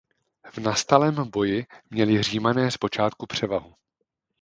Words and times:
V 0.51 0.57
nastalém 0.57 1.29
boji 1.31 1.65
měli 1.89 2.23
Římané 2.23 2.71
zpočátku 2.71 3.25
převahu. 3.27 3.73